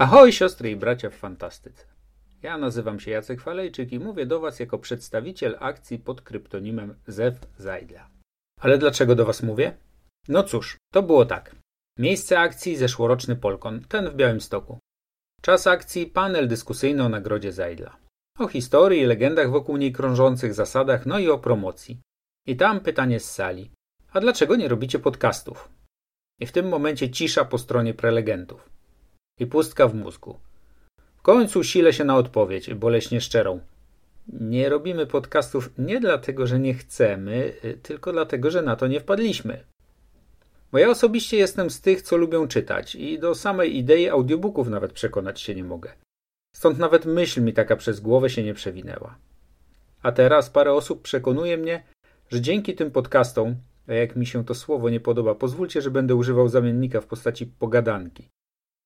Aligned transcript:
Ahoj 0.00 0.32
siostry 0.32 0.70
i 0.70 0.76
bracia 0.76 1.10
w 1.10 1.14
fantastyce. 1.14 1.84
Ja 2.42 2.58
nazywam 2.58 3.00
się 3.00 3.10
Jacek 3.10 3.40
Falejczyk 3.40 3.92
i 3.92 3.98
mówię 3.98 4.26
do 4.26 4.40
Was 4.40 4.60
jako 4.60 4.78
przedstawiciel 4.78 5.56
akcji 5.60 5.98
pod 5.98 6.20
kryptonimem 6.20 6.94
Zew 7.06 7.34
Zajdla. 7.58 8.10
Ale 8.60 8.78
dlaczego 8.78 9.14
do 9.14 9.24
Was 9.24 9.42
mówię? 9.42 9.76
No 10.28 10.42
cóż, 10.42 10.76
to 10.92 11.02
było 11.02 11.26
tak. 11.26 11.56
Miejsce 11.98 12.40
akcji 12.40 12.76
zeszłoroczny 12.76 13.36
Polkon, 13.36 13.84
ten 13.84 14.10
w 14.10 14.14
Białymstoku. 14.14 14.78
Czas 15.42 15.66
akcji 15.66 16.06
panel 16.06 16.48
dyskusyjny 16.48 17.04
o 17.04 17.08
nagrodzie 17.08 17.52
Zajdla. 17.52 17.96
O 18.38 18.48
historii 18.48 19.04
legendach 19.04 19.50
wokół 19.50 19.76
niej 19.76 19.92
krążących 19.92 20.54
zasadach, 20.54 21.06
no 21.06 21.18
i 21.18 21.28
o 21.28 21.38
promocji. 21.38 22.00
I 22.46 22.56
tam 22.56 22.80
pytanie 22.80 23.20
z 23.20 23.30
sali. 23.30 23.70
A 24.12 24.20
dlaczego 24.20 24.56
nie 24.56 24.68
robicie 24.68 24.98
podcastów? 24.98 25.68
I 26.38 26.46
w 26.46 26.52
tym 26.52 26.68
momencie 26.68 27.10
cisza 27.10 27.44
po 27.44 27.58
stronie 27.58 27.94
prelegentów 27.94 28.79
i 29.40 29.46
pustka 29.46 29.88
w 29.88 29.94
mózgu. 29.94 30.38
W 31.16 31.22
końcu 31.22 31.64
silę 31.64 31.92
się 31.92 32.04
na 32.04 32.16
odpowiedź, 32.16 32.74
boleśnie 32.74 33.20
szczerą. 33.20 33.60
Nie 34.28 34.68
robimy 34.68 35.06
podcastów 35.06 35.70
nie 35.78 36.00
dlatego, 36.00 36.46
że 36.46 36.58
nie 36.58 36.74
chcemy, 36.74 37.52
y, 37.64 37.78
tylko 37.82 38.12
dlatego, 38.12 38.50
że 38.50 38.62
na 38.62 38.76
to 38.76 38.86
nie 38.86 39.00
wpadliśmy. 39.00 39.64
Bo 40.72 40.78
ja 40.78 40.90
osobiście 40.90 41.36
jestem 41.36 41.70
z 41.70 41.80
tych, 41.80 42.02
co 42.02 42.16
lubią 42.16 42.48
czytać 42.48 42.94
i 42.94 43.18
do 43.18 43.34
samej 43.34 43.76
idei 43.76 44.08
audiobooków 44.08 44.68
nawet 44.68 44.92
przekonać 44.92 45.40
się 45.40 45.54
nie 45.54 45.64
mogę. 45.64 45.92
Stąd 46.56 46.78
nawet 46.78 47.06
myśl 47.06 47.42
mi 47.42 47.52
taka 47.52 47.76
przez 47.76 48.00
głowę 48.00 48.30
się 48.30 48.42
nie 48.42 48.54
przewinęła. 48.54 49.18
A 50.02 50.12
teraz 50.12 50.50
parę 50.50 50.72
osób 50.72 51.02
przekonuje 51.02 51.56
mnie, 51.56 51.82
że 52.30 52.40
dzięki 52.40 52.74
tym 52.74 52.90
podcastom, 52.90 53.56
a 53.88 53.92
jak 53.92 54.16
mi 54.16 54.26
się 54.26 54.44
to 54.44 54.54
słowo 54.54 54.90
nie 54.90 55.00
podoba, 55.00 55.34
pozwólcie, 55.34 55.82
że 55.82 55.90
będę 55.90 56.14
używał 56.14 56.48
zamiennika 56.48 57.00
w 57.00 57.06
postaci 57.06 57.46
pogadanki. 57.46 58.28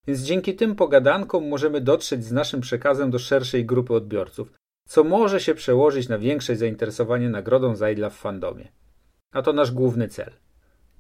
Więc 0.06 0.20
dzięki 0.20 0.54
tym 0.54 0.74
pogadankom 0.74 1.48
możemy 1.48 1.80
dotrzeć 1.80 2.24
z 2.24 2.32
naszym 2.32 2.60
przekazem 2.60 3.10
do 3.10 3.18
szerszej 3.18 3.66
grupy 3.66 3.95
odbiorców, 3.95 4.52
co 4.88 5.04
może 5.04 5.40
się 5.40 5.54
przełożyć 5.54 6.09
na 6.09 6.18
większe 6.18 6.56
zainteresowanie 6.56 7.29
nagrodą 7.29 7.76
Zajdla 7.76 8.10
w 8.10 8.16
fandomie. 8.16 8.68
A 9.32 9.42
to 9.42 9.52
nasz 9.52 9.70
główny 9.70 10.09
cel. 10.09 10.30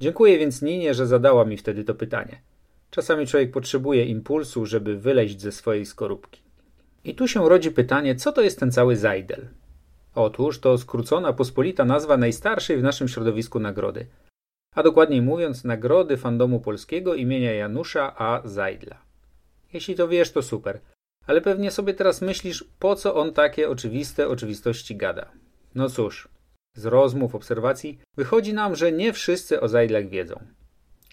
Dziękuję 0.00 0.38
więc 0.38 0.62
Ninie, 0.62 0.94
że 0.94 1.06
zadała 1.06 1.44
mi 1.44 1.56
wtedy 1.56 1.84
to 1.84 1.94
pytanie. 1.94 2.42
Czasami 2.90 3.26
człowiek 3.26 3.50
potrzebuje 3.50 4.04
impulsu, 4.04 4.66
żeby 4.66 4.96
wyleźć 4.96 5.40
ze 5.40 5.52
swojej 5.52 5.86
skorupki. 5.86 6.42
I 7.04 7.14
tu 7.14 7.28
się 7.28 7.48
rodzi 7.48 7.70
pytanie, 7.70 8.16
co 8.16 8.32
to 8.32 8.40
jest 8.40 8.60
ten 8.60 8.72
cały 8.72 8.96
Zajdel? 8.96 9.48
Otóż 10.14 10.60
to 10.60 10.78
skrócona, 10.78 11.32
pospolita 11.32 11.84
nazwa 11.84 12.16
najstarszej 12.16 12.76
w 12.76 12.82
naszym 12.82 13.08
środowisku 13.08 13.60
nagrody– 13.60 14.06
a 14.74 14.82
dokładniej 14.82 15.22
mówiąc 15.22 15.64
nagrody 15.64 16.16
fandomu 16.16 16.60
polskiego 16.60 17.14
imienia 17.14 17.52
Janusza 17.52 18.14
A. 18.18 18.42
Zajdla. 18.44 18.98
Jeśli 19.72 19.94
to 19.94 20.08
wiesz, 20.08 20.32
to 20.32 20.42
super, 20.42 20.80
ale 21.26 21.40
pewnie 21.40 21.70
sobie 21.70 21.94
teraz 21.94 22.22
myślisz, 22.22 22.64
po 22.78 22.96
co 22.96 23.14
on 23.14 23.32
takie 23.32 23.70
oczywiste 23.70 24.28
oczywistości 24.28 24.96
gada. 24.96 25.30
No 25.74 25.90
cóż, 25.90 26.28
z 26.74 26.86
rozmów, 26.86 27.34
obserwacji 27.34 27.98
wychodzi 28.16 28.54
nam, 28.54 28.76
że 28.76 28.92
nie 28.92 29.12
wszyscy 29.12 29.60
o 29.60 29.68
Zajdlach 29.68 30.08
wiedzą. 30.08 30.44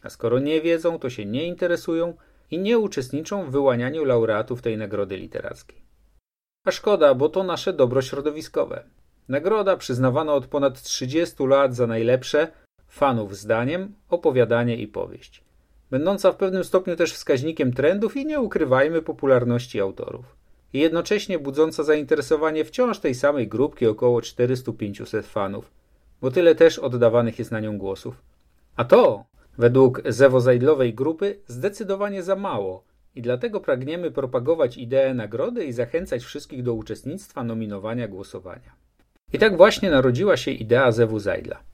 A 0.03 0.09
skoro 0.09 0.39
nie 0.39 0.61
wiedzą, 0.61 0.99
to 0.99 1.09
się 1.09 1.25
nie 1.25 1.47
interesują 1.47 2.13
i 2.51 2.59
nie 2.59 2.79
uczestniczą 2.79 3.45
w 3.45 3.51
wyłanianiu 3.51 4.05
laureatów 4.05 4.61
tej 4.61 4.77
nagrody 4.77 5.17
literackiej. 5.17 5.81
A 6.65 6.71
szkoda, 6.71 7.15
bo 7.15 7.29
to 7.29 7.43
nasze 7.43 7.73
dobro 7.73 8.01
środowiskowe. 8.01 8.83
Nagroda 9.29 9.77
przyznawana 9.77 10.33
od 10.33 10.47
ponad 10.47 10.81
30 10.81 11.43
lat 11.47 11.75
za 11.75 11.87
najlepsze, 11.87 12.51
fanów 12.91 13.37
zdaniem, 13.37 13.93
opowiadanie 14.09 14.77
i 14.77 14.87
powieść, 14.87 15.43
będąca 15.91 16.31
w 16.31 16.35
pewnym 16.35 16.63
stopniu 16.63 16.95
też 16.95 17.13
wskaźnikiem 17.13 17.73
trendów 17.73 18.17
i 18.17 18.25
nie 18.25 18.39
ukrywajmy 18.39 19.01
popularności 19.01 19.81
autorów. 19.81 20.35
I 20.73 20.79
jednocześnie 20.79 21.39
budząca 21.39 21.83
zainteresowanie 21.83 22.65
wciąż 22.65 22.99
tej 22.99 23.15
samej 23.15 23.47
grupki 23.47 23.87
około 23.87 24.19
400-500 24.19 25.23
fanów, 25.23 25.71
bo 26.21 26.31
tyle 26.31 26.55
też 26.55 26.79
oddawanych 26.79 27.39
jest 27.39 27.51
na 27.51 27.59
nią 27.59 27.77
głosów. 27.77 28.21
A 28.75 28.83
to, 28.83 29.23
według 29.57 30.01
zewozajdlowej 30.05 30.93
grupy, 30.93 31.39
zdecydowanie 31.47 32.23
za 32.23 32.35
mało 32.35 32.83
i 33.15 33.21
dlatego 33.21 33.59
pragniemy 33.59 34.11
propagować 34.11 34.77
ideę 34.77 35.13
nagrody 35.13 35.65
i 35.65 35.73
zachęcać 35.73 36.23
wszystkich 36.23 36.63
do 36.63 36.73
uczestnictwa, 36.73 37.43
nominowania, 37.43 38.07
głosowania. 38.07 38.71
I 39.33 39.39
tak 39.39 39.57
właśnie 39.57 39.91
narodziła 39.91 40.37
się 40.37 40.51
idea 40.51 40.91
Zewu 40.91 41.19
Zajdla. 41.19 41.70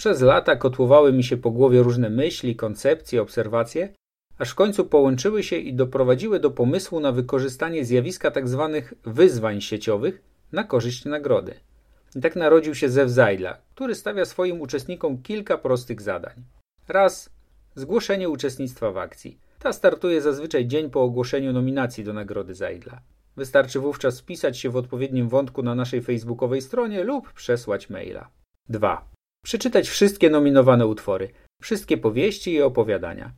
Przez 0.00 0.20
lata 0.20 0.56
kotłowały 0.56 1.12
mi 1.12 1.24
się 1.24 1.36
po 1.36 1.50
głowie 1.50 1.82
różne 1.82 2.10
myśli, 2.10 2.56
koncepcje, 2.56 3.22
obserwacje, 3.22 3.88
aż 4.38 4.50
w 4.50 4.54
końcu 4.54 4.84
połączyły 4.84 5.42
się 5.42 5.56
i 5.56 5.74
doprowadziły 5.74 6.40
do 6.40 6.50
pomysłu 6.50 7.00
na 7.00 7.12
wykorzystanie 7.12 7.84
zjawiska 7.84 8.30
tzw. 8.30 8.70
Tak 8.74 9.14
wyzwań 9.14 9.60
sieciowych 9.60 10.22
na 10.52 10.64
korzyść 10.64 11.04
nagrody. 11.04 11.54
I 12.16 12.20
tak 12.20 12.36
narodził 12.36 12.74
się 12.74 12.88
Zew 12.88 13.10
Zajdla, 13.10 13.58
który 13.74 13.94
stawia 13.94 14.24
swoim 14.24 14.60
uczestnikom 14.60 15.22
kilka 15.22 15.58
prostych 15.58 16.00
zadań. 16.00 16.34
Raz 16.88 17.30
zgłoszenie 17.74 18.28
uczestnictwa 18.28 18.92
w 18.92 18.98
akcji. 18.98 19.38
Ta 19.58 19.72
startuje 19.72 20.20
zazwyczaj 20.20 20.66
dzień 20.66 20.90
po 20.90 21.02
ogłoszeniu 21.02 21.52
nominacji 21.52 22.04
do 22.04 22.12
nagrody 22.12 22.54
Zajdla. 22.54 23.00
Wystarczy 23.36 23.80
wówczas 23.80 24.20
wpisać 24.20 24.58
się 24.58 24.70
w 24.70 24.76
odpowiednim 24.76 25.28
wątku 25.28 25.62
na 25.62 25.74
naszej 25.74 26.02
facebookowej 26.02 26.62
stronie 26.62 27.04
lub 27.04 27.32
przesłać 27.32 27.90
maila. 27.90 28.28
2. 28.68 29.09
Przeczytać 29.44 29.88
wszystkie 29.88 30.30
nominowane 30.30 30.86
utwory, 30.86 31.28
wszystkie 31.62 31.98
powieści 31.98 32.52
i 32.52 32.62
opowiadania. 32.62 33.32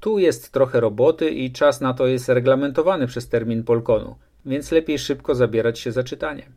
Tu 0.00 0.18
jest 0.18 0.52
trochę 0.52 0.80
roboty 0.80 1.30
i 1.30 1.52
czas 1.52 1.80
na 1.80 1.94
to 1.94 2.06
jest 2.06 2.28
reglamentowany 2.28 3.06
przez 3.06 3.28
termin 3.28 3.64
Polkonu, 3.64 4.16
więc 4.46 4.72
lepiej 4.72 4.98
szybko 4.98 5.34
zabierać 5.34 5.78
się 5.78 5.92
za 5.92 6.04
czytanie. 6.04 6.52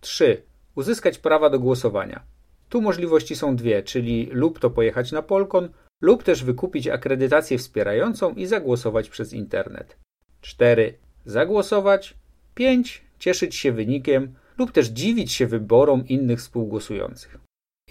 3. 0.00 0.42
Uzyskać 0.74 1.18
prawa 1.18 1.50
do 1.50 1.60
głosowania. 1.60 2.22
Tu 2.68 2.80
możliwości 2.80 3.36
są 3.36 3.56
dwie, 3.56 3.82
czyli 3.82 4.28
lub 4.32 4.58
to 4.58 4.70
pojechać 4.70 5.12
na 5.12 5.22
Polkon, 5.22 5.68
lub 6.00 6.22
też 6.22 6.44
wykupić 6.44 6.88
akredytację 6.88 7.58
wspierającą 7.58 8.34
i 8.34 8.46
zagłosować 8.46 9.08
przez 9.08 9.32
internet. 9.32 9.96
4. 10.40 10.94
Zagłosować. 11.24 12.14
5. 12.54 13.02
Cieszyć 13.18 13.56
się 13.56 13.72
wynikiem 13.72 14.34
lub 14.58 14.72
też 14.72 14.88
dziwić 14.88 15.32
się 15.32 15.46
wyborom 15.46 16.08
innych 16.08 16.38
współgłosujących. 16.38 17.41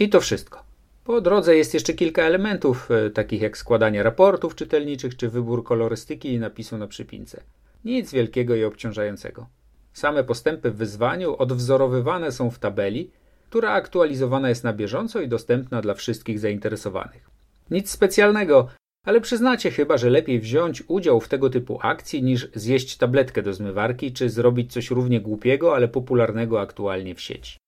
I 0.01 0.09
to 0.09 0.21
wszystko. 0.21 0.63
Po 1.03 1.21
drodze 1.21 1.55
jest 1.55 1.73
jeszcze 1.73 1.93
kilka 1.93 2.23
elementów, 2.23 2.91
e, 2.91 3.09
takich 3.09 3.41
jak 3.41 3.57
składanie 3.57 4.03
raportów 4.03 4.55
czytelniczych 4.55 5.17
czy 5.17 5.29
wybór 5.29 5.63
kolorystyki 5.63 6.33
i 6.33 6.39
napisu 6.39 6.77
na 6.77 6.87
przypince. 6.87 7.43
Nic 7.85 8.11
wielkiego 8.11 8.55
i 8.55 8.63
obciążającego. 8.63 9.47
Same 9.93 10.23
postępy 10.23 10.71
w 10.71 10.75
wyzwaniu 10.75 11.35
odwzorowywane 11.37 12.31
są 12.31 12.49
w 12.49 12.59
tabeli, 12.59 13.11
która 13.49 13.71
aktualizowana 13.71 14.49
jest 14.49 14.63
na 14.63 14.73
bieżąco 14.73 15.21
i 15.21 15.27
dostępna 15.27 15.81
dla 15.81 15.93
wszystkich 15.93 16.39
zainteresowanych. 16.39 17.29
Nic 17.71 17.89
specjalnego, 17.89 18.67
ale 19.05 19.21
przyznacie 19.21 19.71
chyba, 19.71 19.97
że 19.97 20.09
lepiej 20.09 20.39
wziąć 20.39 20.83
udział 20.87 21.19
w 21.19 21.27
tego 21.27 21.49
typu 21.49 21.79
akcji 21.81 22.23
niż 22.23 22.49
zjeść 22.55 22.97
tabletkę 22.97 23.41
do 23.41 23.53
zmywarki 23.53 24.13
czy 24.13 24.29
zrobić 24.29 24.73
coś 24.73 24.91
równie 24.91 25.21
głupiego, 25.21 25.75
ale 25.75 25.87
popularnego 25.87 26.61
aktualnie 26.61 27.15
w 27.15 27.21
sieci. 27.21 27.61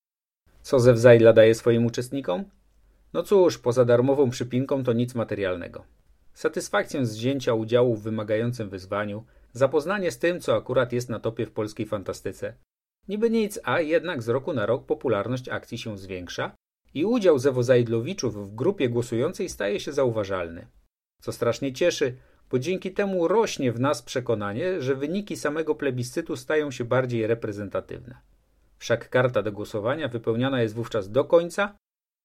Co 0.63 0.79
Zewzajdla 0.79 1.33
daje 1.33 1.55
swoim 1.55 1.85
uczestnikom? 1.85 2.43
No 3.13 3.23
cóż, 3.23 3.57
poza 3.57 3.85
darmową 3.85 4.29
przypinką 4.29 4.83
to 4.83 4.93
nic 4.93 5.15
materialnego. 5.15 5.83
Satysfakcję 6.33 7.05
z 7.05 7.15
wzięcia 7.15 7.53
udziału 7.53 7.95
w 7.95 8.03
wymagającym 8.03 8.69
wyzwaniu, 8.69 9.25
zapoznanie 9.53 10.11
z 10.11 10.19
tym, 10.19 10.39
co 10.39 10.55
akurat 10.55 10.93
jest 10.93 11.09
na 11.09 11.19
topie 11.19 11.45
w 11.45 11.51
polskiej 11.51 11.85
fantastyce. 11.85 12.53
Niby 13.07 13.29
nic, 13.29 13.59
a 13.63 13.81
jednak 13.81 14.21
z 14.21 14.29
roku 14.29 14.53
na 14.53 14.65
rok 14.65 14.85
popularność 14.85 15.49
akcji 15.49 15.77
się 15.77 15.97
zwiększa 15.97 16.55
i 16.93 17.05
udział 17.05 17.39
Zewozajdlowiczów 17.39 18.47
w 18.47 18.55
grupie 18.55 18.89
głosującej 18.89 19.49
staje 19.49 19.79
się 19.79 19.91
zauważalny. 19.91 20.67
Co 21.21 21.31
strasznie 21.31 21.73
cieszy, 21.73 22.17
bo 22.51 22.59
dzięki 22.59 22.91
temu 22.91 23.27
rośnie 23.27 23.71
w 23.71 23.79
nas 23.79 24.01
przekonanie, 24.01 24.81
że 24.81 24.95
wyniki 24.95 25.37
samego 25.37 25.75
plebiscytu 25.75 26.35
stają 26.35 26.71
się 26.71 26.85
bardziej 26.85 27.27
reprezentatywne. 27.27 28.32
Wszak 28.83 29.09
karta 29.09 29.41
do 29.43 29.51
głosowania 29.51 30.07
wypełniana 30.07 30.61
jest 30.61 30.75
wówczas 30.75 31.11
do 31.11 31.25
końca 31.25 31.77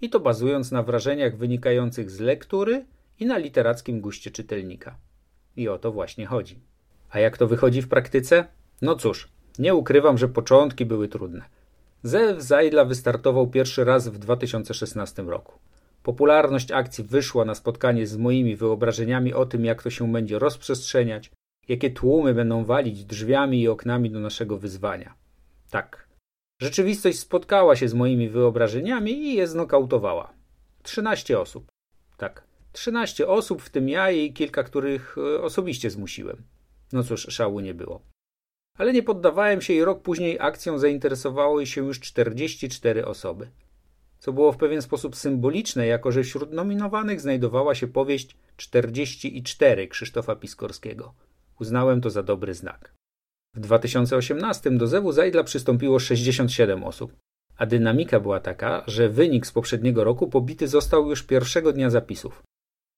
i 0.03 0.11
to 0.11 0.21
bazując 0.21 0.73
na 0.73 0.83
wrażeniach 0.83 1.37
wynikających 1.37 2.11
z 2.11 2.21
lektury 2.21 2.85
i 3.21 3.27
na 3.27 3.39
literackim 3.39 4.01
guście 4.01 4.31
czytelnika. 4.31 4.97
I 5.57 5.69
o 5.69 5.79
to 5.79 5.93
właśnie 5.93 6.27
chodzi. 6.27 6.61
A 7.11 7.19
jak 7.19 7.39
to 7.39 7.47
wychodzi 7.47 7.83
w 7.83 7.89
praktyce? 7.89 8.45
No 8.83 8.97
cóż, 8.97 9.29
nie 9.59 9.75
ukrywam, 9.75 10.19
że 10.19 10.29
początki 10.29 10.87
były 10.87 11.09
trudne. 11.09 11.43
Zew 12.03 12.43
Zajdla 12.43 12.85
wystartował 12.85 13.47
pierwszy 13.47 13.85
raz 13.85 14.09
w 14.09 14.19
2016 14.19 15.23
roku. 15.23 15.59
Popularność 16.03 16.73
akcji 16.73 17.05
wyszła 17.05 17.45
na 17.45 17.55
spotkanie 17.55 18.07
z 18.07 18.17
moimi 18.17 18.57
wyobrażeniami 18.57 19.35
o 19.35 19.47
tym, 19.47 19.65
jak 19.65 19.83
to 19.83 19.91
się 19.91 20.13
będzie 20.13 20.39
rozprzestrzeniać, 20.39 21.31
jakie 21.69 21.91
tłumy 21.91 22.35
będą 22.35 22.65
walić 22.65 23.05
drzwiami 23.05 23.63
i 23.63 23.69
oknami 23.69 24.11
do 24.11 24.21
naszego 24.21 24.59
wyzwania. 24.59 25.15
Tak, 25.71 26.08
Rzeczywistość 26.61 27.19
spotkała 27.19 27.77
się 27.77 27.89
z 27.89 27.95
moimi 27.95 28.29
wyobrażeniami 28.29 29.13
i 29.13 29.35
je 29.35 29.47
znokautowała. 29.47 30.33
13 30.83 31.41
osób. 31.41 31.67
Tak, 32.17 32.45
13 32.73 33.29
osób, 33.29 33.63
w 33.63 33.71
tym 33.71 33.89
ja 33.89 34.11
i 34.11 34.33
kilka, 34.33 34.63
których 34.63 35.17
e, 35.19 35.43
osobiście 35.43 35.91
zmusiłem. 35.91 36.43
No 36.93 37.03
cóż, 37.03 37.27
szału 37.31 37.61
nie 37.61 37.75
było. 37.75 38.03
Ale 38.79 38.93
nie 38.93 39.03
poddawałem 39.03 39.61
się 39.61 39.73
i 39.75 39.85
rok 39.85 40.03
później 40.03 40.39
akcją 40.41 40.79
zainteresowały 40.79 41.67
się 41.67 41.87
już 41.87 42.01
44 42.01 43.07
osoby. 43.07 43.51
Co 44.19 44.33
było 44.33 44.53
w 44.53 44.57
pewien 44.57 44.83
sposób 44.83 45.17
symboliczne, 45.17 45.87
jako 45.87 46.13
że 46.13 46.23
wśród 46.23 46.53
nominowanych 46.53 47.21
znajdowała 47.21 47.75
się 47.75 47.87
powieść 47.87 48.37
44 48.57 49.89
Krzysztofa 49.89 50.37
Piskorskiego. 50.37 51.15
Uznałem 51.61 52.01
to 52.01 52.11
za 52.11 52.23
dobry 52.23 52.55
znak. 52.55 52.98
W 53.59 53.61
2018 53.61 54.71
do 54.71 54.87
Zewu 54.87 55.13
Zajdla 55.13 55.45
przystąpiło 55.45 55.99
67 55.99 56.85
osób, 56.85 57.13
a 57.57 57.67
dynamika 57.67 58.21
była 58.21 58.41
taka, 58.41 58.85
że 58.87 59.09
wynik 59.09 59.47
z 59.47 59.53
poprzedniego 59.53 60.05
roku 60.05 60.29
pobity 60.29 60.69
został 60.69 61.11
już 61.11 61.23
pierwszego 61.23 61.73
dnia 61.73 61.91
zapisów. 61.91 62.43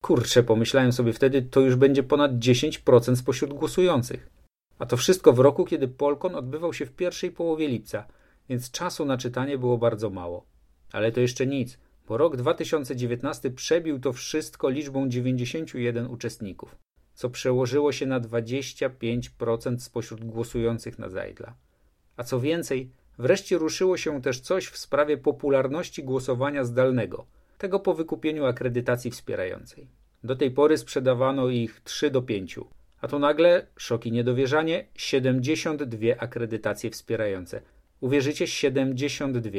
Kurczę, 0.03 0.43
pomyślałem 0.43 0.93
sobie 0.93 1.12
wtedy, 1.12 1.43
to 1.43 1.61
już 1.61 1.77
będzie 1.77 2.03
ponad 2.03 2.33
10% 2.33 3.17
spośród 3.17 3.53
głosujących. 3.53 4.31
A 4.79 4.87
to 4.87 4.97
wszystko 4.97 5.33
w 5.33 5.39
roku, 5.39 5.65
kiedy 5.65 5.89
Polkon 5.89 6.35
odbywał 6.35 6.73
się 6.73 6.87
w 6.87 6.93
pierwszej 6.93 7.31
połowie 7.31 7.69
lipca, 7.69 8.07
więc 8.49 8.71
czasu 8.71 9.05
na 9.05 9.17
czytanie 9.17 9.59
było 9.59 9.79
bardzo 9.79 10.11
mało. 10.11 10.47
Ale 10.93 11.12
to 11.12 11.21
jeszcze 11.21 11.47
nic, 11.47 11.79
bo 12.09 12.17
rok 12.17 12.37
2019 12.37 13.51
przebił 13.51 14.01
to 14.01 14.12
wszystko 14.12 14.69
liczbą 14.69 15.09
91 15.09 16.07
uczestników, 16.07 16.77
co 17.21 17.31
przełożyło 17.31 17.93
się 17.93 18.07
na 18.07 18.21
25% 18.21 19.79
spośród 19.79 20.25
głosujących 20.25 20.99
na 20.99 21.09
Zajdla. 21.09 21.55
A 22.17 22.25
co 22.25 22.41
więcej, 22.41 22.91
wreszcie 23.19 23.59
ruszyło 23.59 23.97
się 23.97 24.23
też 24.23 24.41
coś 24.41 24.67
w 24.67 24.79
sprawie 24.79 25.19
popularności 25.19 26.05
głosowania 26.05 26.65
zdalnego, 26.65 27.27
tego 27.59 27.81
po 27.81 27.95
wykupieniu 27.95 28.45
akredytacji 28.45 29.11
wspierającej. 29.11 29.87
Do 30.25 30.37
tej 30.37 30.51
pory 30.51 30.79
sprzedawano 30.79 31.49
ich 31.49 31.81
3 31.81 32.11
do 32.11 32.23
5, 32.23 32.59
a 33.01 33.09
tu 33.09 33.19
nagle, 33.19 33.67
szok 33.77 34.07
i 34.07 34.13
niedowierzanie, 34.13 34.87
72 34.95 35.99
akredytacje 36.19 36.91
wspierające. 36.91 37.63
Uwierzycie, 38.01 38.47
72. 38.47 39.59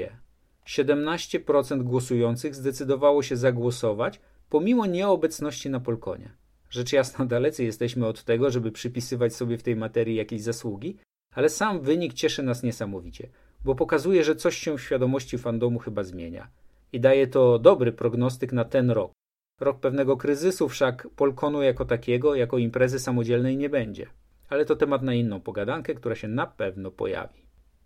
17% 0.67 1.83
głosujących 1.83 2.55
zdecydowało 2.55 3.23
się 3.23 3.35
zagłosować, 3.35 4.19
pomimo 4.49 4.85
nieobecności 4.85 5.69
na 5.69 5.79
Polkonie. 5.79 6.40
Rzecz 6.71 6.93
jasna, 6.93 7.25
dalecy 7.25 7.63
jesteśmy 7.63 8.07
od 8.07 8.23
tego, 8.23 8.51
żeby 8.51 8.71
przypisywać 8.71 9.35
sobie 9.35 9.57
w 9.57 9.63
tej 9.63 9.75
materii 9.75 10.15
jakieś 10.15 10.41
zasługi, 10.41 10.97
ale 11.35 11.49
sam 11.49 11.81
wynik 11.81 12.13
cieszy 12.13 12.43
nas 12.43 12.63
niesamowicie, 12.63 13.29
bo 13.65 13.75
pokazuje, 13.75 14.23
że 14.23 14.35
coś 14.35 14.57
się 14.57 14.77
w 14.77 14.81
świadomości 14.81 15.37
fandomu 15.37 15.79
chyba 15.79 16.03
zmienia. 16.03 16.47
I 16.93 16.99
daje 16.99 17.27
to 17.27 17.59
dobry 17.59 17.91
prognostyk 17.91 18.53
na 18.53 18.65
ten 18.65 18.91
rok. 18.91 19.11
Rok 19.59 19.79
pewnego 19.79 20.17
kryzysu 20.17 20.69
wszak 20.69 21.07
Polkonu 21.15 21.61
jako 21.61 21.85
takiego, 21.85 22.35
jako 22.35 22.57
imprezy 22.57 22.99
samodzielnej 22.99 23.57
nie 23.57 23.69
będzie. 23.69 24.07
Ale 24.49 24.65
to 24.65 24.75
temat 24.75 25.01
na 25.01 25.13
inną 25.13 25.41
pogadankę, 25.41 25.93
która 25.93 26.15
się 26.15 26.27
na 26.27 26.47
pewno 26.47 26.91
pojawi. 26.91 27.41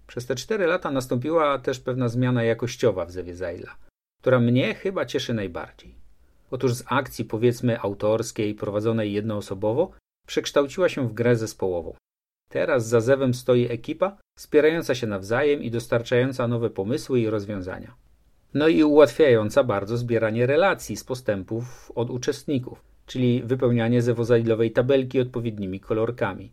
Przez 0.08 0.26
te 0.26 0.36
cztery 0.36 0.66
lata 0.66 0.92
nastąpiła 0.92 1.60
też 1.60 1.80
pewna 1.80 2.10
zmiana 2.10 2.44
jakościowa 2.44 3.06
w 3.06 3.12
Zewie 3.12 3.36
Zajla, 3.36 3.76
która 4.22 4.40
mnie 4.40 4.76
chyba 4.76 5.06
cieszy 5.06 5.34
najbardziej. 5.34 6.05
Otóż 6.56 6.74
z 6.74 6.84
akcji 6.86 7.26
powiedzmy 7.26 7.80
autorskiej, 7.80 8.56
prowadzonej 8.56 9.14
jednoosobowo, 9.14 9.92
przekształciła 10.28 10.90
się 10.90 11.08
w 11.08 11.14
grę 11.14 11.36
zespołową. 11.36 11.94
Teraz 12.50 12.88
za 12.88 13.02
Zewem 13.02 13.34
stoi 13.34 13.68
ekipa 13.72 14.18
wspierająca 14.38 14.96
się 14.96 15.08
nawzajem 15.08 15.64
i 15.64 15.72
dostarczająca 15.72 16.48
nowe 16.48 16.70
pomysły 16.70 17.20
i 17.20 17.30
rozwiązania. 17.30 17.96
No 18.54 18.68
i 18.68 18.84
ułatwiająca 18.84 19.64
bardzo 19.64 19.98
zbieranie 19.98 20.46
relacji 20.46 20.98
z 20.98 21.04
postępów 21.04 21.92
od 21.96 22.10
uczestników, 22.10 22.82
czyli 23.06 23.44
wypełnianie 23.44 24.02
zewozailowej 24.02 24.72
tabelki 24.72 25.20
odpowiednimi 25.20 25.80
kolorkami. 25.80 26.52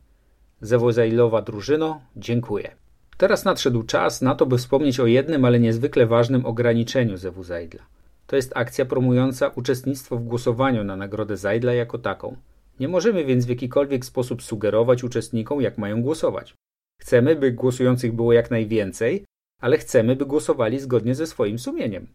Zewozailowa 0.60 1.42
drużyno, 1.42 2.00
dziękuję. 2.16 2.76
Teraz 3.16 3.44
nadszedł 3.44 3.82
czas 3.82 4.22
na 4.22 4.34
to, 4.34 4.46
by 4.46 4.58
wspomnieć 4.58 5.00
o 5.00 5.06
jednym, 5.06 5.44
ale 5.44 5.60
niezwykle 5.60 6.06
ważnym 6.06 6.46
ograniczeniu 6.46 7.16
Zewu 7.16 7.42
Zajdla. 7.42 7.91
To 8.26 8.36
jest 8.36 8.52
akcja 8.54 8.84
promująca 8.84 9.48
uczestnictwo 9.48 10.16
w 10.16 10.24
głosowaniu 10.24 10.84
na 10.84 10.96
nagrodę 10.96 11.36
Zajdla 11.36 11.72
jako 11.72 11.98
taką. 11.98 12.36
Nie 12.80 12.88
możemy 12.88 13.24
więc 13.24 13.46
w 13.46 13.48
jakikolwiek 13.48 14.04
sposób 14.04 14.42
sugerować 14.42 15.04
uczestnikom, 15.04 15.60
jak 15.60 15.78
mają 15.78 16.02
głosować. 16.02 16.54
Chcemy, 17.00 17.36
by 17.36 17.52
głosujących 17.52 18.12
było 18.12 18.32
jak 18.32 18.50
najwięcej, 18.50 19.24
ale 19.60 19.78
chcemy, 19.78 20.16
by 20.16 20.26
głosowali 20.26 20.78
zgodnie 20.78 21.14
ze 21.14 21.26
swoim 21.26 21.58
sumieniem. 21.58 22.06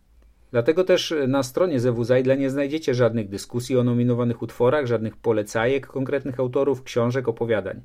Dlatego 0.51 0.83
też 0.83 1.13
na 1.27 1.43
stronie 1.43 1.79
Zewu 1.79 2.03
Zajdla 2.03 2.35
nie 2.35 2.49
znajdziecie 2.49 2.93
żadnych 2.93 3.29
dyskusji 3.29 3.77
o 3.77 3.83
nominowanych 3.83 4.41
utworach, 4.41 4.85
żadnych 4.85 5.17
polecajek 5.17 5.87
konkretnych 5.87 6.39
autorów, 6.39 6.83
książek, 6.83 7.27
opowiadań. 7.27 7.81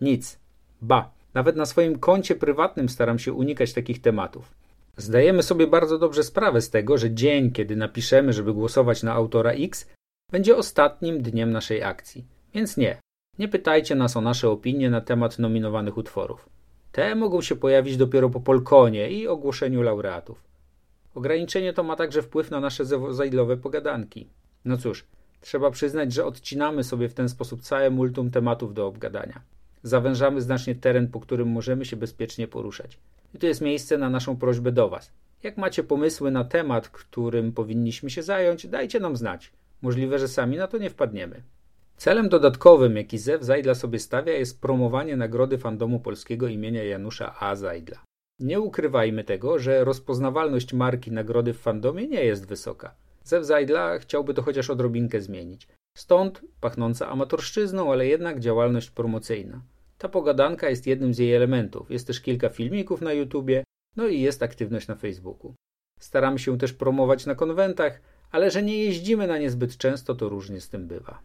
Nic. 0.00 0.38
Ba, 0.82 1.10
nawet 1.34 1.56
na 1.56 1.66
swoim 1.66 1.98
koncie 1.98 2.34
prywatnym 2.34 2.88
staram 2.88 3.18
się 3.18 3.32
unikać 3.32 3.72
takich 3.72 4.00
tematów. 4.00 4.54
Zdajemy 4.96 5.42
sobie 5.42 5.66
bardzo 5.66 5.98
dobrze 5.98 6.24
sprawę 6.24 6.60
z 6.60 6.70
tego, 6.70 6.98
że 6.98 7.14
dzień, 7.14 7.50
kiedy 7.50 7.76
napiszemy, 7.76 8.32
żeby 8.32 8.52
głosować 8.52 9.02
na 9.02 9.12
autora 9.12 9.50
X, 9.50 9.90
będzie 10.32 10.56
ostatnim 10.56 11.22
dniem 11.22 11.50
naszej 11.50 11.82
akcji. 11.82 12.24
Więc 12.54 12.76
nie, 12.76 12.98
nie 13.38 13.48
pytajcie 13.48 13.94
nas 13.94 14.16
o 14.16 14.20
nasze 14.20 14.50
opinie 14.50 14.90
na 14.90 15.00
temat 15.00 15.38
nominowanych 15.38 15.96
utworów. 15.96 16.48
Te 16.92 17.14
mogą 17.14 17.40
się 17.40 17.56
pojawić 17.56 17.96
dopiero 17.96 18.30
po 18.30 18.40
Polkonie 18.40 19.10
i 19.10 19.28
ogłoszeniu 19.28 19.82
laureatów. 19.82 20.44
Ograniczenie 21.14 21.72
to 21.72 21.82
ma 21.82 21.96
także 21.96 22.22
wpływ 22.22 22.50
na 22.50 22.60
nasze 22.60 22.84
zajlowe 23.10 23.56
pogadanki. 23.56 24.28
No 24.64 24.76
cóż, 24.76 25.04
trzeba 25.40 25.70
przyznać, 25.70 26.12
że 26.12 26.24
odcinamy 26.24 26.84
sobie 26.84 27.08
w 27.08 27.14
ten 27.14 27.28
sposób 27.28 27.62
całe 27.62 27.90
multum 27.90 28.30
tematów 28.30 28.74
do 28.74 28.86
obgadania 28.86 29.42
zawężamy 29.84 30.40
znacznie 30.40 30.74
teren, 30.74 31.08
po 31.08 31.20
którym 31.20 31.48
możemy 31.48 31.84
się 31.84 31.96
bezpiecznie 31.96 32.48
poruszać. 32.48 32.98
I 33.34 33.38
to 33.38 33.46
jest 33.46 33.60
miejsce 33.60 33.98
na 33.98 34.10
naszą 34.10 34.36
prośbę 34.36 34.72
do 34.72 34.88
Was. 34.88 35.12
Jak 35.42 35.56
macie 35.56 35.84
pomysły 35.84 36.30
na 36.30 36.44
temat, 36.44 36.88
którym 36.88 37.52
powinniśmy 37.52 38.10
się 38.10 38.22
zająć, 38.22 38.66
dajcie 38.66 39.00
nam 39.00 39.16
znać. 39.16 39.52
Możliwe, 39.82 40.18
że 40.18 40.28
sami 40.28 40.56
na 40.56 40.66
to 40.66 40.78
nie 40.78 40.90
wpadniemy. 40.90 41.42
Celem 41.96 42.28
dodatkowym, 42.28 42.96
jaki 42.96 43.18
Zew 43.18 43.42
Zajdla 43.42 43.74
sobie 43.74 43.98
stawia, 43.98 44.32
jest 44.32 44.60
promowanie 44.60 45.16
nagrody 45.16 45.58
fandomu 45.58 46.00
polskiego 46.00 46.48
imienia 46.48 46.84
Janusza 46.84 47.34
A. 47.40 47.56
Zajdla. 47.56 48.04
Nie 48.40 48.60
ukrywajmy 48.60 49.24
tego, 49.24 49.58
że 49.58 49.84
rozpoznawalność 49.84 50.72
marki 50.72 51.12
nagrody 51.12 51.52
w 51.52 51.60
fandomie 51.60 52.08
nie 52.08 52.24
jest 52.24 52.46
wysoka. 52.46 52.94
Zew 53.24 53.44
Zajdla 53.44 53.98
chciałby 53.98 54.34
to 54.34 54.42
chociaż 54.42 54.70
odrobinkę 54.70 55.20
zmienić. 55.20 55.68
Stąd 55.96 56.40
pachnąca 56.60 57.08
amatorszczyzną, 57.08 57.92
ale 57.92 58.06
jednak 58.06 58.40
działalność 58.40 58.90
promocyjna. 58.90 59.60
Ta 59.98 60.08
pogadanka 60.08 60.70
jest 60.70 60.86
jednym 60.86 61.14
z 61.14 61.18
jej 61.18 61.34
elementów. 61.34 61.90
Jest 61.90 62.06
też 62.06 62.20
kilka 62.20 62.48
filmików 62.48 63.00
na 63.00 63.12
YouTubie, 63.12 63.64
no 63.96 64.06
i 64.06 64.20
jest 64.20 64.42
aktywność 64.42 64.88
na 64.88 64.94
Facebooku. 64.94 65.54
Staramy 66.00 66.38
się 66.38 66.58
też 66.58 66.72
promować 66.72 67.26
na 67.26 67.34
konwentach, 67.34 68.00
ale 68.30 68.50
że 68.50 68.62
nie 68.62 68.84
jeździmy 68.84 69.26
na 69.26 69.38
nie 69.38 69.50
zbyt 69.50 69.76
często, 69.76 70.14
to 70.14 70.28
różnie 70.28 70.60
z 70.60 70.68
tym 70.68 70.86
bywa. 70.86 71.22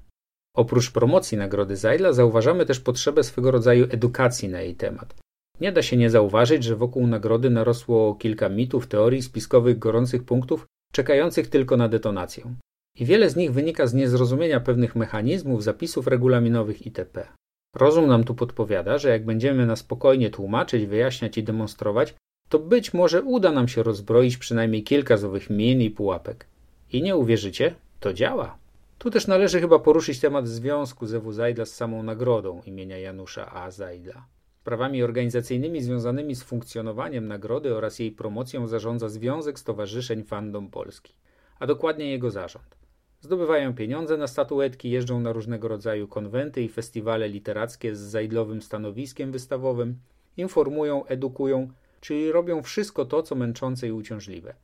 Oprócz 0.55 0.91
promocji 0.91 1.38
Nagrody 1.38 1.75
Zajla 1.75 2.13
zauważamy 2.13 2.65
też 2.65 2.79
potrzebę 2.79 3.24
swego 3.24 3.51
rodzaju 3.51 3.88
edukacji 3.89 4.50
na 4.50 4.62
jej 4.62 4.75
temat. 4.75 5.15
Nie 5.62 5.72
da 5.72 5.82
się 5.82 5.98
nie 5.98 6.10
zauważyć, 6.10 6.63
że 6.63 6.75
wokół 6.75 7.08
nagrody 7.08 7.50
narosło 7.50 8.15
kilka 8.15 8.50
mitów, 8.50 8.88
teorii, 8.88 9.22
spiskowych, 9.22 9.79
gorących 9.79 10.24
punktów, 10.24 10.65
czekających 10.93 11.48
tylko 11.48 11.77
na 11.77 11.89
detonację. 11.89 12.55
I 13.00 13.05
wiele 13.05 13.29
z 13.29 13.36
nich 13.36 13.51
wynika 13.51 13.88
z 13.88 13.93
niezrozumienia 13.93 14.60
pewnych 14.60 14.96
mechanizmów, 14.96 15.63
zapisów 15.63 16.08
regulaminowych 16.08 16.86
itp. 16.86 17.27
Rozum 17.75 18.07
nam 18.07 18.23
tu 18.23 18.35
podpowiada, 18.35 18.97
że 18.97 19.09
jak 19.09 19.25
będziemy 19.25 19.65
na 19.65 19.75
spokojnie 19.75 20.29
tłumaczyć, 20.29 20.85
wyjaśniać 20.85 21.38
i 21.38 21.43
demonstrować, 21.43 22.15
to 22.49 22.59
być 22.59 22.93
może 22.93 23.21
uda 23.21 23.51
nam 23.51 23.67
się 23.67 23.83
rozbroić 23.83 24.38
przynajmniej 24.38 24.83
kilka 24.83 25.17
z 25.17 25.23
owych 25.23 25.49
min 25.49 25.81
i 25.81 25.89
pułapek. 25.89 26.45
I 26.91 27.01
nie 27.01 27.15
uwierzycie, 27.15 27.75
to 27.99 28.13
działa. 28.13 28.57
Tu 28.97 29.11
też 29.11 29.27
należy 29.27 29.59
chyba 29.61 29.79
poruszyć 29.79 30.19
temat 30.19 30.47
związku 30.47 31.05
Zewu 31.05 31.31
Zajdla 31.31 31.65
z 31.65 31.75
samą 31.75 32.03
nagrodą 32.03 32.61
imienia 32.65 32.97
Janusza 32.97 33.53
A. 33.53 33.71
Zajdla. 33.71 34.25
Sprawami 34.61 35.03
organizacyjnymi 35.03 35.81
związanymi 35.81 36.35
z 36.35 36.43
funkcjonowaniem 36.43 37.27
nagrody 37.27 37.75
oraz 37.75 37.99
jej 37.99 38.11
promocją 38.11 38.67
zarządza 38.67 39.09
Związek 39.09 39.59
Stowarzyszeń 39.59 40.23
Fandom 40.23 40.69
Polski, 40.69 41.13
a 41.59 41.67
dokładnie 41.67 42.11
jego 42.11 42.31
zarząd. 42.31 42.78
Zdobywają 43.21 43.73
pieniądze 43.73 44.17
na 44.17 44.27
statuetki, 44.27 44.89
jeżdżą 44.89 45.19
na 45.19 45.31
różnego 45.31 45.67
rodzaju 45.67 46.07
konwenty 46.07 46.61
i 46.61 46.69
festiwale 46.69 47.29
literackie 47.29 47.95
z 47.95 47.99
zajdlowym 47.99 48.61
stanowiskiem 48.61 49.31
wystawowym, 49.31 49.99
informują, 50.38 51.05
edukują, 51.05 51.71
czyli 52.01 52.31
robią 52.31 52.63
wszystko 52.63 53.05
to, 53.05 53.23
co 53.23 53.35
męczące 53.35 53.88
i 53.88 53.91
uciążliwe. 53.91 54.55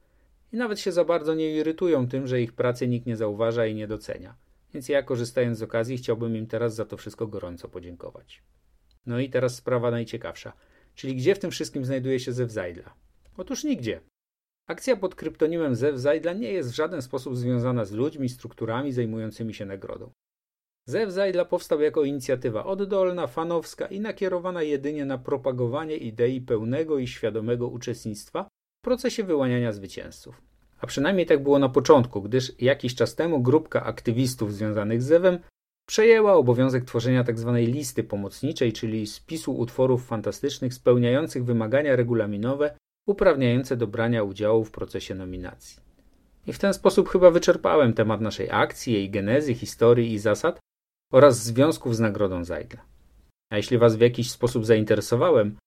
I 0.53 0.57
nawet 0.57 0.79
się 0.79 0.91
za 0.91 1.05
bardzo 1.05 1.35
nie 1.35 1.55
irytują 1.55 2.07
tym, 2.07 2.27
że 2.27 2.41
ich 2.41 2.53
pracy 2.53 2.87
nikt 2.87 3.05
nie 3.05 3.17
zauważa 3.17 3.65
i 3.65 3.75
nie 3.75 3.87
docenia. 3.87 4.35
Więc 4.73 4.89
ja, 4.89 5.03
korzystając 5.03 5.57
z 5.57 5.63
okazji, 5.63 5.97
chciałbym 5.97 6.35
im 6.35 6.47
teraz 6.47 6.75
za 6.75 6.85
to 6.85 6.97
wszystko 6.97 7.27
gorąco 7.27 7.69
podziękować. 7.69 8.43
No 9.05 9.19
i 9.19 9.29
teraz 9.29 9.55
sprawa 9.55 9.91
najciekawsza. 9.91 10.53
Czyli 10.95 11.15
gdzie 11.15 11.35
w 11.35 11.39
tym 11.39 11.51
wszystkim 11.51 11.85
znajduje 11.85 12.19
się 12.19 12.31
Zew 12.31 12.51
Zajdla? 12.51 12.93
Otóż 13.37 13.63
nigdzie. 13.63 14.01
Akcja 14.67 14.95
pod 14.95 15.15
kryptonimem 15.15 15.75
Zew 15.75 15.97
Zajdla 15.97 16.33
nie 16.33 16.51
jest 16.51 16.71
w 16.71 16.75
żaden 16.75 17.01
sposób 17.01 17.37
związana 17.37 17.85
z 17.85 17.91
ludźmi, 17.91 18.29
strukturami 18.29 18.91
zajmującymi 18.91 19.53
się 19.53 19.65
nagrodą. 19.65 20.11
Zew 20.87 21.11
Zajdla 21.11 21.45
powstał 21.45 21.81
jako 21.81 22.03
inicjatywa 22.03 22.65
oddolna, 22.65 23.27
fanowska 23.27 23.87
i 23.87 23.99
nakierowana 23.99 24.63
jedynie 24.63 25.05
na 25.05 25.17
propagowanie 25.17 25.97
idei 25.97 26.41
pełnego 26.41 26.99
i 26.99 27.07
świadomego 27.07 27.67
uczestnictwa 27.67 28.43
w 28.81 28.83
procesie 28.83 29.23
wyłaniania 29.23 29.71
zwycięzców. 29.71 30.41
A 30.81 30.87
przynajmniej 30.87 31.25
tak 31.25 31.43
było 31.43 31.59
na 31.59 31.69
początku, 31.69 32.21
gdyż 32.21 32.61
jakiś 32.61 32.95
czas 32.95 33.15
temu 33.15 33.41
grupka 33.41 33.83
aktywistów 33.83 34.53
związanych 34.53 35.01
z 35.01 35.05
Zewem 35.05 35.39
przejęła 35.87 36.33
obowiązek 36.33 36.85
tworzenia 36.85 37.23
tzw. 37.23 37.53
Tak 37.57 37.73
listy 37.73 38.03
pomocniczej, 38.03 38.73
czyli 38.73 39.07
spisu 39.07 39.57
utworów 39.57 40.05
fantastycznych 40.05 40.73
spełniających 40.73 41.45
wymagania 41.45 41.95
regulaminowe 41.95 42.77
uprawniające 43.07 43.77
do 43.77 43.87
brania 43.87 44.23
udziału 44.23 44.65
w 44.65 44.71
procesie 44.71 45.15
nominacji. 45.15 45.79
I 46.47 46.53
w 46.53 46.59
ten 46.59 46.73
sposób 46.73 47.09
chyba 47.09 47.31
wyczerpałem 47.31 47.93
temat 47.93 48.21
naszej 48.21 48.51
akcji, 48.51 48.93
jej 48.93 49.09
genezy, 49.09 49.53
historii 49.53 50.13
i 50.13 50.19
zasad 50.19 50.59
oraz 51.13 51.43
związków 51.43 51.95
z 51.95 51.99
Nagrodą 51.99 52.43
Zajdla. 52.43 52.85
A 53.51 53.57
jeśli 53.57 53.77
Was 53.77 53.95
w 53.95 54.01
jakiś 54.01 54.31
sposób 54.31 54.65
zainteresowałem, 54.65 55.57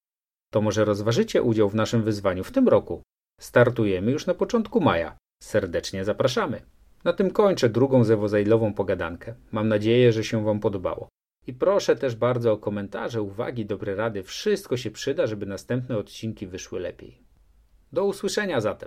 to 0.52 0.60
może 0.60 0.84
rozważycie 0.84 1.42
udział 1.42 1.68
w 1.68 1.74
naszym 1.74 2.02
wyzwaniu 2.02 2.44
w 2.44 2.52
tym 2.52 2.68
roku. 2.68 3.02
Startujemy 3.40 4.10
już 4.10 4.26
na 4.26 4.34
początku 4.34 4.80
maja. 4.80 5.16
Serdecznie 5.42 6.04
zapraszamy. 6.04 6.62
Na 7.04 7.12
tym 7.12 7.30
kończę 7.30 7.68
drugą 7.68 8.04
zewozajdlową 8.04 8.74
pogadankę. 8.74 9.34
Mam 9.52 9.68
nadzieję, 9.68 10.12
że 10.12 10.24
się 10.24 10.44
Wam 10.44 10.60
podobało. 10.60 11.08
I 11.46 11.52
proszę 11.52 11.96
też 11.96 12.16
bardzo 12.16 12.52
o 12.52 12.58
komentarze, 12.58 13.22
uwagi, 13.22 13.66
dobre 13.66 13.94
rady. 13.94 14.22
Wszystko 14.22 14.76
się 14.76 14.90
przyda, 14.90 15.26
żeby 15.26 15.46
następne 15.46 15.98
odcinki 15.98 16.46
wyszły 16.46 16.80
lepiej. 16.80 17.27
Do 17.92 18.04
usłyszenia 18.04 18.60
zatem. 18.60 18.86